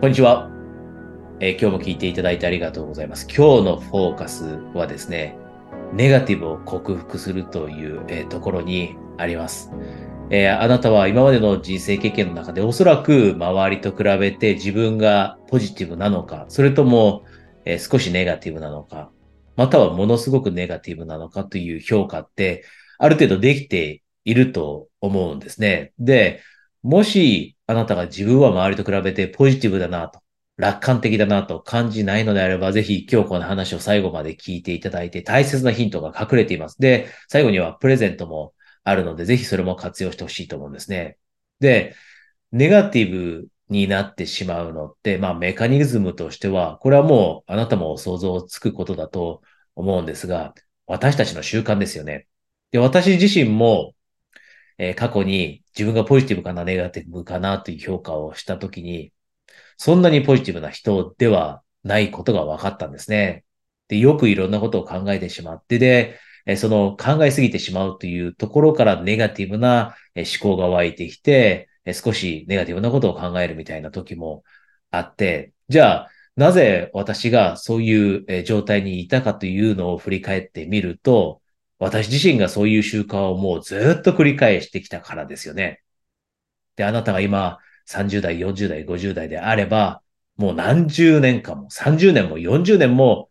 [0.00, 0.48] こんにちは、
[1.40, 3.26] えー今日も聞いていただいてありがとうございます。
[3.26, 5.36] 今日のフォーカスはですね、
[5.92, 9.72] ネガティブを克服するという、えーところにあります、
[10.30, 17.24] えーあなたは今までの人生経験の中でおそらく周りと比べて自分がポジティブなのか、それとも、
[17.64, 19.10] え少しネガティブなのか、
[19.56, 22.64] またはものすごくネガティブなのかという評価って
[22.98, 25.92] ある程度できていると思うんですね。
[25.98, 26.40] で、
[26.84, 30.20] もしあなたが自分は周りと比べてポジティブだなと、
[30.56, 36.78] 楽観的だなと感じないのであれば、ぜひ今日この話を最後まで聞いていただいて大切なヒントが隠れています。
[36.80, 38.54] で、最後にはプレゼントも
[38.84, 41.18] あるので、ぜひそれも活用してほしいと思うんですね。
[41.60, 41.94] で、
[42.52, 49.42] ネガティブになってしまうのって、まあメカニズムとしては、これはもうあなたも想像つくことだと
[49.74, 50.54] 思うんですが、
[50.86, 52.26] 私たちの習慣ですよね。
[52.70, 53.94] で、私自身も、
[54.78, 59.12] えー過去に自分がポジティブかな、ネガティブかなという評価をしたときに、
[59.76, 63.44] そんなにポジティブな人ではないことが分かったんですね。
[63.86, 66.18] で、よくいろんなことを考えてしまって、で、
[66.56, 74.42] その考えすぎてしまうというところからネガティブな思考が湧いてきて、少しネガティブなことを考えるみたいな時も
[74.90, 81.40] あって、じゃあ、なぜ私がそういう状態にいたかというのを振り返ってみると、
[81.78, 85.80] 私自身がそういう習慣をもうずっと繰り返してきたからですよね。
[86.76, 90.02] で、あなたが今30代、40代、50代であれば、
[90.36, 93.30] もう何十年間も、30年も40年も、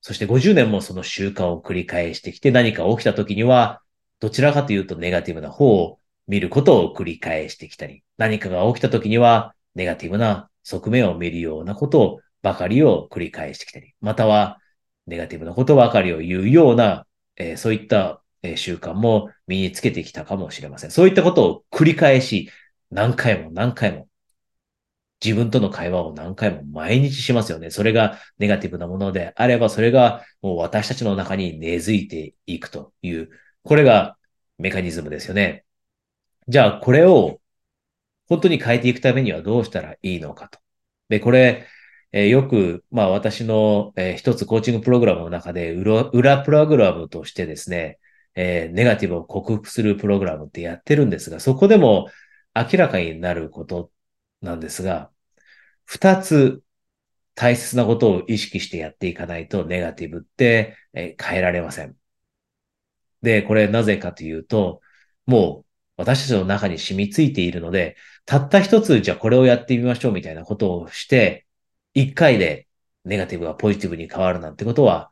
[0.00, 3.80] そして50年もその習慣を繰り返してきて何か起きた時には、
[4.20, 5.98] どちらかというとネガティブな方を
[6.28, 14.58] 見ることを繰り返してきたり、何かが起きた時にはネガティブな側面を見るようなことばかりを繰り返してきたり、または
[15.06, 17.06] ネガティブなことばかりを言うような
[17.42, 20.90] えーそういった、え習慣も身につけてきたかもしれません。
[20.90, 22.50] そういったことを繰り返し、
[22.90, 24.08] 何回も何回も、
[25.24, 27.70] 自分との会話を何回も毎日しますよね。
[27.70, 33.30] それがネガティブなものであれば、それがもう私たちの中に根付いていくという、
[33.62, 34.16] これが
[34.58, 35.64] メカニズムですよね。
[36.48, 37.40] じゃあ、これを
[38.28, 40.58] 本当に変えていくためにはどうしたらいいのかと。
[41.08, 41.66] で、これ、
[42.12, 47.98] えーよく、まあ私の、えー一つコーチングプログラムの中で裏、裏プログラムとしてですね、
[48.34, 52.08] えーネガティブを克服するプログラムってやってるんですが、そこでも
[52.54, 53.90] 明らかになること
[54.40, 55.10] なんですが、
[55.86, 56.62] 二つ
[57.34, 61.96] 大切なことを意識してやっていかないとネガティブって、え変えられません。
[63.22, 64.80] で、これなぜかというと、
[65.26, 67.96] もう私たちの中に染みついているので、
[68.26, 71.46] たった一つじゃあこれをやってみましょうみたいなことをして、
[71.94, 72.66] 一回で
[73.04, 75.10] ネガティブがポジティブに変わるなんてことは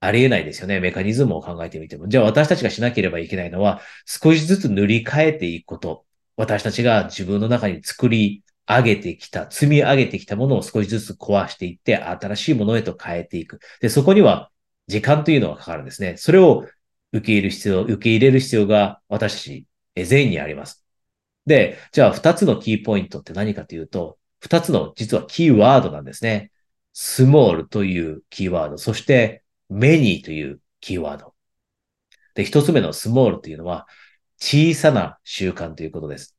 [0.00, 0.80] ありえないですよね。
[0.80, 2.08] メカニズムを考えてみても。
[2.08, 6.04] じゃあ私たちがしなければいけないのは少しずつ塗り替えていくこと。
[6.36, 13.60] 私たちが自分の中に作り上げてきた、積み上げてきたものを少しずつ壊していって新しいものへと変えていく。
[13.80, 14.50] で、そこには
[14.88, 16.16] 時間というのがかかるんですね。
[16.16, 16.66] それを
[17.12, 19.66] 受け入れる必要、受け入れる必要が私たち
[20.04, 20.84] 全員にあります。
[21.46, 26.50] で、じゃあ二つのキーポイントって何かというと、二つの実はキーワードなんですね。
[26.92, 31.34] スモールというキーワード、そしてメニーというキーワード。
[32.34, 33.86] で、一つ目のスモールというのは
[34.38, 36.36] 小さな習慣ということです。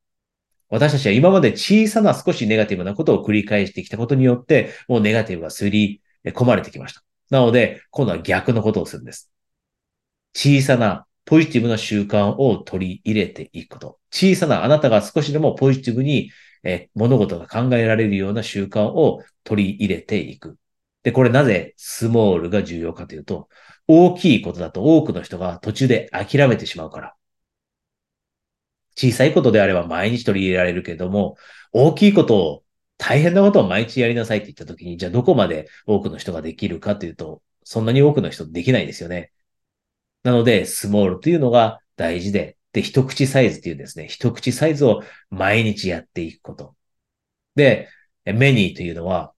[0.70, 7.02] 私たちは今まで小さな少しネガティブなことを繰り返してきたことによって、もうネガティブがすり込まれてきました。
[7.32, 9.32] なので、今度は逆のことをするんです。
[10.36, 14.00] 小さなポジティブな習慣を取り入れていくこと。
[14.12, 16.30] 小さなあなたが少しでもポジティブに
[16.66, 20.58] え物事が考えられるような習慣を取り入れていく。
[21.04, 23.48] で、これなぜスモールが重要かというと、
[23.88, 27.16] 大きいことだと多くの人が途中で諦めてしまうから。
[28.98, 31.38] 小さいことであれば毎日取り入れられるけども、
[31.72, 32.64] 大きいことを、
[32.98, 39.32] 大変なことを毎日やりなさいって言ったときに、じゃあどこまで多くの人ができるかというと、そんなに多くの人できないですよね。
[40.24, 46.76] なので、スモールというのが大事で、で、一口サイズっていうですね、一口サイズを毎日やっていくこと。
[47.56, 47.88] で、
[48.26, 49.34] メニーというのは、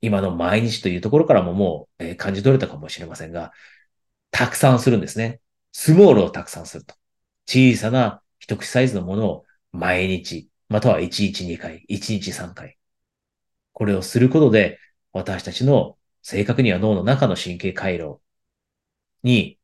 [0.00, 3.52] 今の毎日というところからももう、え感じ取れたかもしれませんが、
[4.32, 5.40] たくさんするんですね。
[5.72, 6.96] スモールをたくさんすると。
[7.46, 12.78] 小さな一口サイズのものを毎日、または1日2回、1日3回。
[13.74, 14.80] これをすることで、
[15.12, 18.20] 私たちの正確には脳の中の神経回路
[19.22, 19.58] に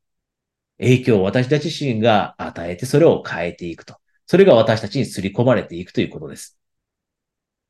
[0.83, 3.97] 影響を私たち自身が与えて、それを変えていくと。
[4.27, 6.59] それが私たちに刷り込まれていくということです。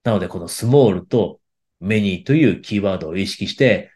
[0.04, 1.40] なので、このスモールと
[1.80, 3.90] メニーというキーワードを意識して、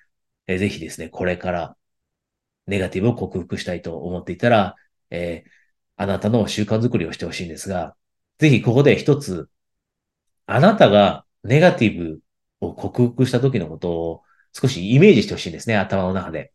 [0.46, 1.76] えぜひですね、これから
[2.66, 4.76] ネガティブを克服したいと思っていたら、
[5.10, 5.50] えー
[5.98, 7.96] あなたの習慣づくりをしてほしいんですが、
[8.38, 9.48] ぜひここで一つ、
[10.46, 12.20] あなたがネガティブ
[12.60, 14.22] を克服した時のことを
[14.52, 16.52] 少しイメージしてほしいんですね、頭の中で。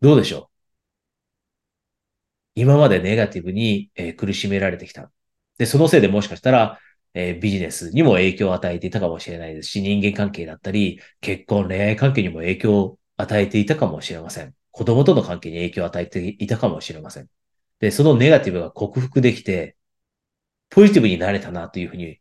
[0.00, 0.49] どうでしょう？
[2.60, 5.10] 今までネガティブに、えー、苦しめられてきた。
[5.56, 6.78] で、そのせいでもしかしたら、
[7.14, 14.54] えー、ビジネスにも影響を与えていたかもしれないですし、人間関係だったり、結婚、恋愛関係にも影響を与えていたかもしれません。
[14.72, 17.28] 子供との関係に影響を与えていたかもしれません。
[17.80, 19.76] で、そのネガティブが克服できて、
[20.70, 22.20] ポジティブになれたなというふうに、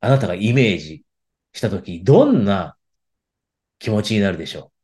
[0.00, 1.04] あなたがイメージ
[1.52, 2.76] したとき、どんな
[3.78, 4.78] 気持ちになるでしょう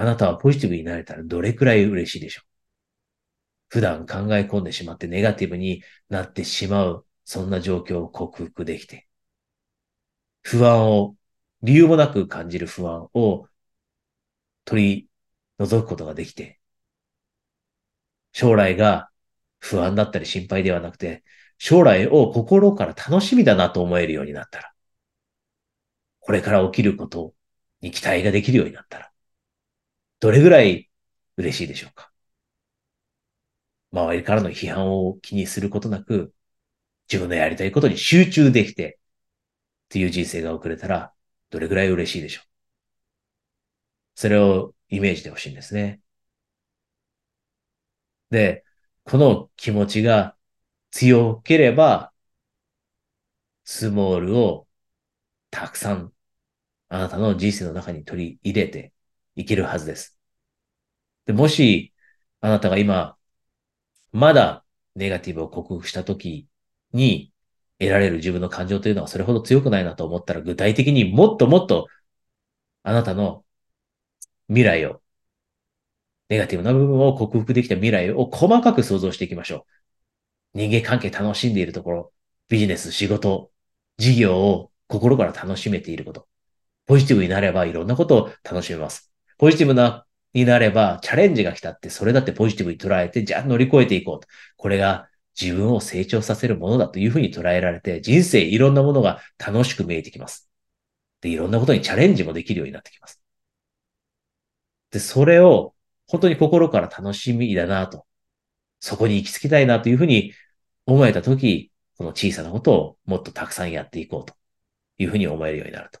[0.00, 2.46] あなたはポジティブになれたらどれくらい嬉しいでしょう？
[3.68, 9.08] 普段考え込んでしまってネガティブになってしまう、そんな状況を克服できて、
[10.42, 11.16] 不安を、
[11.62, 13.48] 理由もなく感じる不安を
[14.64, 15.08] 取り
[15.58, 16.60] 除くことができて、
[18.32, 19.10] 将来が
[19.58, 21.24] 不安だったり心配ではなくて、
[21.58, 24.72] 将来を心から楽しみだなと思えるようになったら、
[26.20, 27.34] これから起きること
[27.80, 29.07] に期待ができるようになったら、
[30.20, 30.90] どれぐらい
[31.36, 32.10] 嬉しいでしょうか？
[33.92, 36.34] 周りからの批判を気にすることなく、
[37.10, 38.98] 自分のやりたいことに集中できて、
[39.86, 41.12] っていう人生が送れたら、
[41.50, 42.48] どれぐらい嬉しいでしょう？
[44.16, 46.00] それをイメージでほしいんですね。
[48.30, 48.64] で、
[49.04, 50.36] この気持ちが
[50.90, 52.12] 強ければ、
[53.64, 54.66] スモールを
[55.50, 56.12] たくさん
[56.88, 58.92] あなたの人生の中に取り入れて
[59.38, 60.18] いけるはずです。
[61.26, 61.92] で、もし、
[62.40, 63.16] あなたが今、
[64.12, 64.64] まだ
[64.96, 66.48] ネガティブを克服した時
[66.92, 67.32] に
[67.78, 71.86] 得られる自分の感情というのはそれほど強くないなと思ったら具体的にもっともっと
[72.82, 73.44] あなたの
[74.48, 75.02] 未来を、
[76.28, 79.66] ネガティブな部分を克服できた未来を細かく想像していきましょ
[80.54, 80.58] う。
[80.58, 82.12] 人間関係楽しんでいるところ、
[82.48, 83.50] ビジネス、仕事、
[83.98, 86.26] 事業を心から楽しめていること。
[86.86, 89.07] ポジティブになればいろんなことを楽しめます。
[89.38, 94.28] ポジティブなになれば、チャレンジが来たって、それだってポジティブに捉えて、じゃあ乗り越えていこうと。
[94.56, 95.08] これが
[95.40, 100.50] 自分を成長させるものだというふうに捉えられて、人生いろんなものが楽しく見えてきます。
[101.20, 103.20] で、いろんなことにチャレンジもできるようになってきます。
[104.90, 105.74] で、それを
[106.06, 108.06] 本当に心から楽しみだなと、
[108.80, 110.32] そこに行き着きたいなというふうに
[110.86, 114.34] 思えたとき、この小さなことをもっとたくさんやっていこうと
[114.98, 116.00] いうふうに思えるようになると。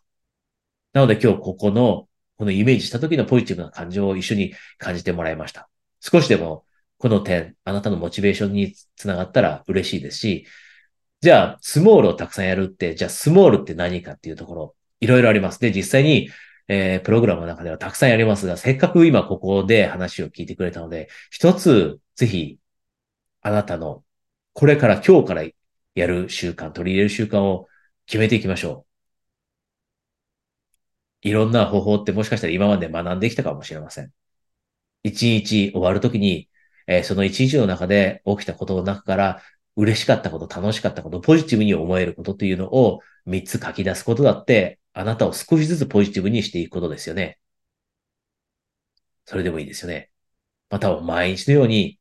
[0.92, 2.07] なので今日ここの、
[2.38, 5.68] このイメージした時のポジティブな感情を一緒に感じてもらいました。
[6.00, 6.64] 少しでも
[6.98, 10.46] この点、あなたのモチベーションにつながったら嬉しいですし、
[11.20, 15.60] じゃあ、スモールをたくさんやるって、じゃあ、スモールって何かっていうところ、いろいろあります。
[15.60, 16.30] で、実際に、
[16.68, 22.58] えー、プログラムの中ではたくさんやりますが、せっかく今ここで話を聞いてくれたので、一つ、ぜひ、
[23.42, 24.04] あなたの、
[24.52, 25.44] これから今日から
[25.94, 27.68] やる習慣、取り入れる習慣を
[28.06, 28.87] 決めていきましょう。
[31.22, 34.12] いろんな方法ってもしかしたら今まで学んできたかもしれません。
[35.02, 36.48] 一日終わるときに、
[36.86, 39.42] えー、その一日の中で起きたことの中から、
[39.76, 47.38] 嬉しかったこと、楽しかったこと、ポジティブに思えることというのを3つ書き出すことだって、あなたを少しずつポジティブにしていくことですよね。
[49.24, 50.10] それでもいいですよね。
[50.70, 52.00] または毎日のように、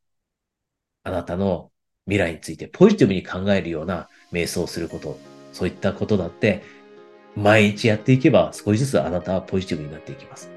[1.04, 1.72] あなたの
[2.06, 5.20] 未来についてポジティブに考えるような瞑想をすること、
[5.54, 6.64] そういったことだって、
[7.38, 10.50] 毎日やっていけば少しずつあなたはポジティブになっていきます。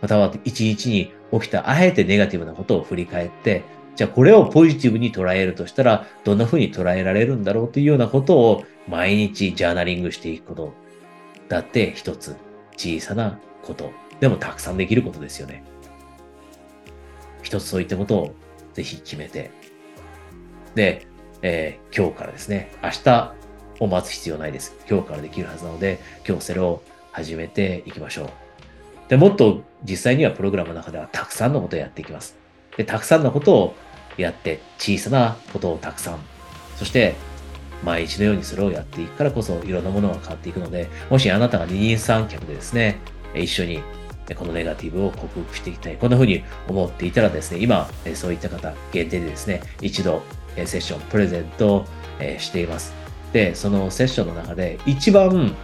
[0.00, 3.62] または一日に起きたあえてネガティブなことを振り返って、
[3.96, 10.72] じゃあこれをポジティブに捉えるとしたら、どんな風に捉えられるんだろうというようなことを毎日ジャーナリングしていくこと
[11.48, 12.34] だって一つ
[12.78, 13.92] 小さなこと。
[14.20, 15.62] でもたくさんできることですよね。
[17.42, 18.34] 一つそういったことを
[18.72, 19.50] ぜひ決めて。
[20.74, 21.06] で、
[21.42, 23.34] えー、今日からですね、明日
[23.80, 24.76] を待つ必要ないです。
[24.88, 28.30] 今日からできるはずなので、今日それを始めていきましょう。
[29.08, 32.36] で、もっと実際にはプログラムの中ではたくさんのことをやっていきます。
[32.76, 33.74] で、たくさんのことを
[34.16, 36.18] やって、小さなことをたくさん、
[36.76, 37.14] そして
[37.82, 43.00] 毎日のようにそれをやっていくからこそいろんなものが変わっていくので、もしあなたが二人三脚でですね、
[43.34, 43.82] 一緒に
[44.36, 45.96] このネガティブを克服していきたい。
[45.96, 50.22] こんな風に思っていたらですね、今、そういった方限定でですね、一度
[50.54, 51.84] セッション、プレゼント
[52.38, 52.94] しています。
[53.32, 55.54] で、そのセッションの中で一番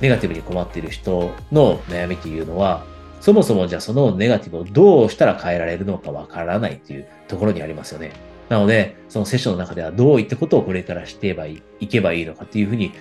[0.00, 2.84] ネガティブに困っている人の悩みというのは、
[3.20, 8.12] そもそもじゃあそのネガティブをどうしたら変えられるのかわからないっていうところにありますよね。
[8.48, 11.36] なので、そのセッションの中ではどういったことをこれからして
[11.80, 12.92] いけばいいのかっていうふうに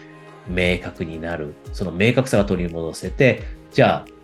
[0.47, 1.53] 明確になる。
[1.73, 4.14] その明確さが取り戻せて、じゃあ、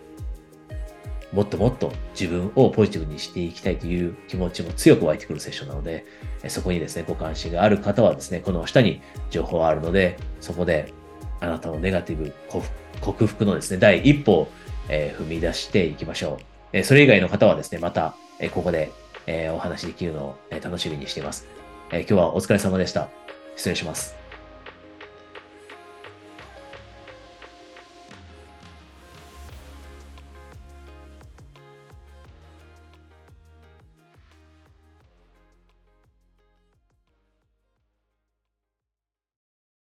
[1.32, 6.04] もっともっと自分をポジティブにしていきたいという気持ちも強く湧いてくるセッションなので、
[6.48, 10.92] そこにですね、ご関心がある方はですね、この下に情報があるので、そこで
[11.40, 12.32] あなたのネガティブ
[13.00, 14.48] 克服のですね、第一歩を、
[14.88, 16.44] え踏み出していきましょう。
[16.72, 18.90] えそれ以外の方はですね、また、えここで、
[19.26, 21.46] えお話できるのを、え楽しみにしています、
[21.92, 23.08] え今日はお疲れ様でした。
[23.56, 24.21] 失礼します。